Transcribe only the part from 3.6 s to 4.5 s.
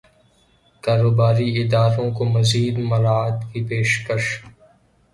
پیشکش